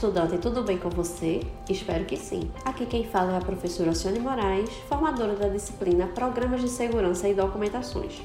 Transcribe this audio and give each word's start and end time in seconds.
estudante, 0.00 0.38
tudo 0.38 0.62
bem 0.62 0.78
com 0.78 0.88
você? 0.88 1.42
Espero 1.68 2.06
que 2.06 2.16
sim. 2.16 2.50
Aqui 2.64 2.86
quem 2.86 3.04
fala 3.04 3.34
é 3.34 3.36
a 3.36 3.40
professora 3.40 3.94
Ciane 3.94 4.18
Moraes, 4.18 4.70
formadora 4.88 5.34
da 5.34 5.48
disciplina 5.48 6.06
Programas 6.06 6.62
de 6.62 6.70
Segurança 6.70 7.28
e 7.28 7.34
Documentações. 7.34 8.22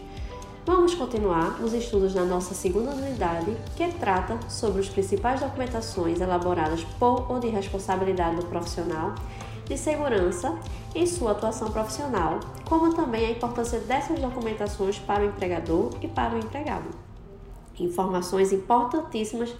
Vamos 0.65 0.95
continuar 0.95 1.61
os 1.61 1.73
estudos 1.73 2.15
na 2.15 2.23
nossa 2.23 2.53
segunda 2.53 2.91
unidade, 2.91 3.51
que 3.75 3.91
trata 3.99 4.39
sobre 4.47 4.79
as 4.79 4.87
principais 4.87 5.41
documentações 5.41 6.21
elaboradas 6.21 6.81
por 6.97 7.29
ou 7.29 7.41
de 7.41 7.49
responsabilidade 7.49 8.37
do 8.37 8.45
profissional 8.45 9.13
de 9.65 9.77
segurança 9.77 10.57
em 10.95 11.05
sua 11.05 11.31
atuação 11.31 11.69
profissional, 11.71 12.39
como 12.63 12.93
também 12.93 13.25
a 13.25 13.31
importância 13.31 13.79
dessas 13.81 14.17
documentações 14.17 14.97
para 14.97 15.23
o 15.23 15.25
empregador 15.25 15.89
e 16.01 16.07
para 16.07 16.35
o 16.35 16.39
empregado. 16.39 16.87
Informações 17.77 18.53
importantíssimas 18.53 19.53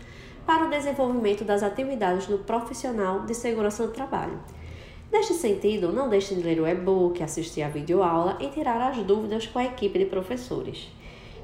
para 0.46 0.66
o 0.66 0.70
desenvolvimento 0.70 1.44
das 1.44 1.64
atividades 1.64 2.28
do 2.28 2.38
profissional 2.40 3.22
de 3.22 3.34
segurança 3.34 3.86
do 3.86 3.94
trabalho. 3.94 4.40
Neste 5.12 5.34
sentido, 5.34 5.92
não 5.92 6.10
deixe 6.10 6.36
de 6.36 6.42
ler 6.42 6.60
o 6.60 6.68
e-book, 6.68 7.22
assistir 7.24 7.62
a 7.62 7.70
videoaula 7.70 8.38
e 8.40 8.48
tirar 8.50 8.82
as 8.82 8.98
dúvidas 8.98 9.48
com 9.48 9.60
a 9.60 9.66
equipe 9.66 9.98
de 9.98 10.06
professores. 10.06 10.92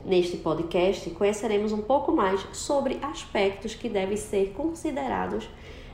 Neste 0.03 0.37
podcast, 0.37 1.09
conheceremos 1.11 1.71
um 1.71 1.81
pouco 1.81 2.11
mais 2.11 2.45
sobre 2.53 2.99
aspectos 3.01 3.75
que 3.75 3.87
devem 3.87 4.17
ser 4.17 4.53
considerados 4.53 5.47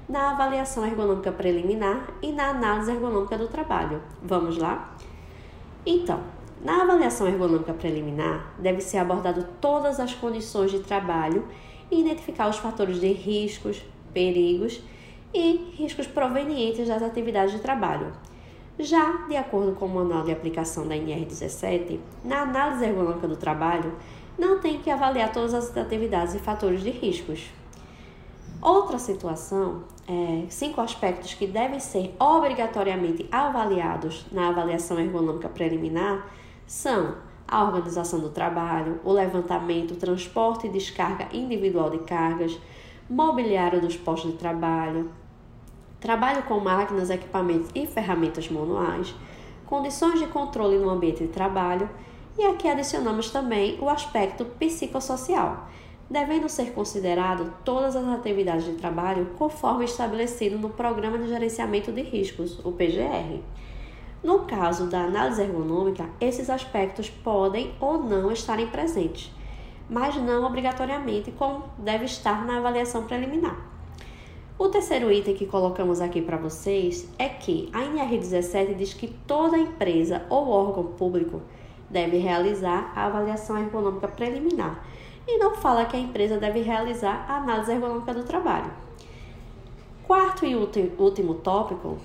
na 0.08 0.32
avaliação 0.32 0.86
ergonômica 0.86 1.32
preliminar 1.32 2.14
e 2.22 2.32
na 2.32 2.50
análise 2.50 2.90
ergonômica 2.90 3.38
do 3.38 3.48
trabalho. 3.48 4.02
Vamos 4.24 4.58
lá? 4.58 4.96
Então, 5.86 6.22
na 6.64 6.82
avaliação 6.82 7.28
ergonômica 7.28 7.74
preliminar, 7.74 8.56
deve 8.58 8.82
ser 8.82 8.98
abordado 8.98 9.46
todas 9.60 10.00
as 10.00 10.14
condições 10.14 10.72
de 10.72 10.80
trabalho 10.80 11.46
e 11.92 12.02
identificar 12.02 12.50
os 12.50 12.58
fatores 12.58 13.00
de 13.00 13.12
riscos, 13.12 13.84
perigos 14.14 14.82
e 15.34 15.74
riscos 15.78 16.08
provenientes 16.08 16.88
das 16.88 17.02
atividades 17.02 17.54
de 17.54 17.60
trabalho. 17.60 18.12
Já, 18.80 19.26
de 19.28 19.36
acordo 19.36 19.74
com 19.74 19.86
o 19.86 19.90
manual 19.90 20.24
de 20.24 20.32
aplicação 20.32 20.88
da 20.88 20.96
NR17, 20.96 22.00
na 22.24 22.42
análise 22.42 22.86
ergonômica 22.86 23.28
do 23.28 23.36
trabalho, 23.36 23.94
não 24.38 24.60
tem 24.60 24.80
que 24.80 24.92
avaliar 24.92 25.32
todas 25.32 25.54
as 25.54 25.76
atividades 25.76 26.36
e 26.36 26.40
fatores 26.40 26.84
de 26.84 26.92
riscos. 26.92 27.50
Outra 28.62 29.00
situação, 29.00 29.84
é, 30.08 30.46
cinco 30.50 30.80
aspectos 30.82 31.34
que 31.34 31.48
devem 31.48 31.80
ser 31.80 32.16
obrigatoriamente 32.20 33.28
avaliados 33.32 34.26
na 34.32 34.50
avaliação 34.50 35.00
ergonômica 35.00 35.50
preliminar 35.50 36.28
são 36.66 37.16
a 37.48 37.64
organização 37.64 38.20
do 38.20 38.30
trabalho, 38.30 39.00
o 39.04 39.12
levantamento, 39.12 39.96
transporte 39.96 40.68
e 40.68 40.70
descarga 40.70 41.30
individual 41.32 41.90
de 41.90 42.00
cargas, 42.00 42.60
mobiliário 43.10 43.80
dos 43.80 43.96
postos 43.96 44.32
de 44.32 44.38
trabalho, 44.38 45.10
trabalho 46.00 46.44
com 46.44 46.60
máquinas, 46.60 47.10
equipamentos 47.10 47.70
e 47.74 47.88
ferramentas 47.88 48.50
manuais, 48.50 49.16
condições 49.66 50.20
de 50.20 50.28
controle 50.28 50.78
no 50.78 50.90
ambiente 50.90 51.24
de 51.24 51.30
trabalho 51.30 51.90
e 52.38 52.46
aqui 52.46 52.68
adicionamos 52.68 53.32
também 53.32 53.80
o 53.82 53.90
aspecto 53.90 54.46
psicossocial, 54.46 55.68
devendo 56.10 56.48
ser 56.48 56.72
considerado 56.74 57.52
todas 57.64 57.96
as 57.96 58.08
atividades 58.08 58.66
de 58.66 58.74
trabalho 58.74 59.32
conforme 59.38 59.86
estabelecido 59.86 60.58
no 60.58 60.70
Programa 60.70 61.18
de 61.18 61.28
Gerenciamento 61.30 61.92
de 61.92 62.02
Riscos, 62.02 62.60
o 62.64 62.72
PGR. 62.72 63.42
No 64.24 64.40
caso 64.40 64.88
da 64.88 65.04
análise 65.04 65.42
ergonômica, 65.42 66.10
esses 66.20 66.50
aspectos 66.50 67.10
podem 67.10 67.74
ou 67.80 68.02
não 68.02 68.32
estarem 68.32 68.68
presentes, 68.68 69.32
mas 69.90 70.16
não 70.16 70.46
obrigatoriamente 70.46 71.32
como 71.32 71.66
deve 71.78 72.06
estar 72.06 72.46
na 72.46 72.58
avaliação 72.58 73.04
preliminar. 73.04 73.58
O 74.60 74.70
terceiro 74.70 75.12
item 75.12 75.36
que 75.36 75.46
colocamos 75.46 76.02
aqui 76.02 76.20
para 76.20 76.36
vocês 76.36 77.08
é 77.20 77.30
que 77.30 77.70
a 77.72 77.82
NR17 77.82 78.74
diz 78.76 78.92
que 78.92 79.08
toda 79.08 79.56
empresa 79.56 80.26
ou 80.32 80.50
órgão 80.50 80.84
público 80.84 81.44
deve 81.88 82.18
realizar 82.18 82.92
a 82.96 83.06
avaliação 83.06 83.60
ergonômica 83.60 84.08
preliminar 84.08 84.84
e 85.28 85.38
não 85.38 85.56
fala 85.56 85.86
que 85.86 85.96
a 85.96 86.00
empresa 86.00 86.40
deve 86.40 86.62
realizar 86.62 87.26
a 87.30 87.38
análise 87.38 87.72
ergonômica 87.72 88.16
do 88.16 88.24
trabalho. 88.24 88.72
Quarto 90.08 90.44
e 90.44 90.56
último 90.56 91.36
tópico 91.36 92.00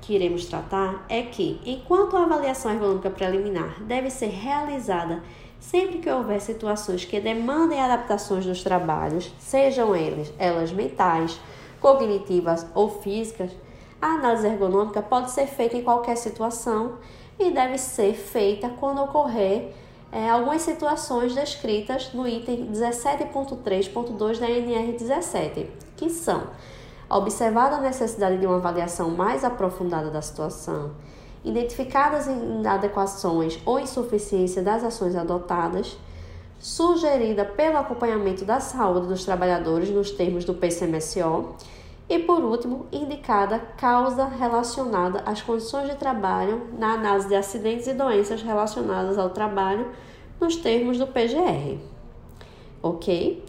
que 0.00 0.14
iremos 0.14 0.46
tratar 0.46 1.04
é 1.08 1.22
que, 1.22 1.60
enquanto 1.64 2.16
a 2.16 2.24
avaliação 2.24 2.72
ergonômica 2.72 3.10
preliminar 3.10 3.82
deve 3.82 4.10
ser 4.10 4.28
realizada 4.28 5.22
sempre 5.58 5.98
que 5.98 6.10
houver 6.10 6.40
situações 6.40 7.04
que 7.04 7.20
demandem 7.20 7.80
adaptações 7.80 8.46
nos 8.46 8.62
trabalhos, 8.62 9.30
sejam 9.38 9.94
elas, 9.94 10.32
elas 10.38 10.72
mentais, 10.72 11.38
cognitivas 11.80 12.66
ou 12.74 12.88
físicas, 13.02 13.50
a 14.00 14.14
análise 14.14 14.46
ergonômica 14.46 15.02
pode 15.02 15.30
ser 15.30 15.46
feita 15.46 15.76
em 15.76 15.82
qualquer 15.82 16.16
situação 16.16 16.94
e 17.38 17.50
deve 17.50 17.76
ser 17.76 18.14
feita 18.14 18.70
quando 18.80 19.02
ocorrer 19.02 19.72
é, 20.12 20.28
algumas 20.28 20.62
situações 20.62 21.34
descritas 21.34 22.12
no 22.12 22.26
item 22.26 22.66
17.3.2 22.72 24.38
da 24.38 24.46
NR17, 24.48 25.66
que 25.96 26.10
são 26.10 26.48
Observada 27.10 27.74
a 27.74 27.80
necessidade 27.80 28.38
de 28.38 28.46
uma 28.46 28.58
avaliação 28.58 29.10
mais 29.10 29.42
aprofundada 29.42 30.10
da 30.10 30.22
situação, 30.22 30.92
identificadas 31.44 32.28
inadequações 32.28 33.58
ou 33.66 33.80
insuficiência 33.80 34.62
das 34.62 34.84
ações 34.84 35.16
adotadas, 35.16 35.98
sugerida 36.60 37.44
pelo 37.44 37.78
acompanhamento 37.78 38.44
da 38.44 38.60
saúde 38.60 39.08
dos 39.08 39.24
trabalhadores 39.24 39.90
nos 39.90 40.12
termos 40.12 40.44
do 40.44 40.54
PCMSO, 40.54 41.56
e 42.08 42.18
por 42.20 42.44
último, 42.44 42.86
indicada 42.92 43.58
causa 43.76 44.26
relacionada 44.26 45.22
às 45.26 45.42
condições 45.42 45.88
de 45.90 45.96
trabalho 45.96 46.68
na 46.78 46.94
análise 46.94 47.26
de 47.26 47.34
acidentes 47.34 47.88
e 47.88 47.94
doenças 47.94 48.40
relacionadas 48.42 49.18
ao 49.18 49.30
trabalho 49.30 49.88
nos 50.40 50.54
termos 50.54 50.96
do 50.96 51.08
PGR. 51.08 51.78
Ok? 52.80 53.44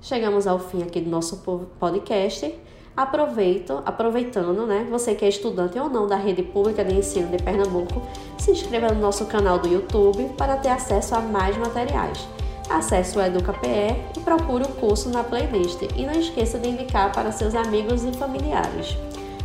Chegamos 0.00 0.46
ao 0.46 0.58
fim 0.60 0.82
aqui 0.82 1.00
do 1.00 1.10
nosso 1.10 1.42
podcast. 1.78 2.54
Aproveito, 2.96 3.82
aproveitando, 3.84 4.66
né? 4.66 4.86
Você 4.88 5.16
que 5.16 5.24
é 5.24 5.28
estudante 5.28 5.76
ou 5.78 5.88
não 5.88 6.06
da 6.06 6.14
rede 6.14 6.44
pública 6.44 6.84
de 6.84 6.94
ensino 6.94 7.28
de 7.28 7.42
Pernambuco, 7.42 8.00
se 8.38 8.52
inscreva 8.52 8.92
no 8.94 9.00
nosso 9.00 9.26
canal 9.26 9.58
do 9.58 9.66
YouTube 9.66 10.28
para 10.36 10.56
ter 10.56 10.68
acesso 10.68 11.16
a 11.16 11.20
mais 11.20 11.56
materiais. 11.56 12.28
Acesse 12.70 13.18
o 13.18 13.20
EducaPE 13.20 13.96
e 14.16 14.20
procure 14.20 14.64
o 14.64 14.68
curso 14.68 15.08
na 15.08 15.24
playlist. 15.24 15.82
E 15.96 16.06
não 16.06 16.12
esqueça 16.12 16.58
de 16.58 16.68
indicar 16.68 17.12
para 17.12 17.32
seus 17.32 17.54
amigos 17.54 18.04
e 18.04 18.12
familiares. 18.12 18.96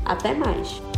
Até 0.06 0.34
mais! 0.34 0.89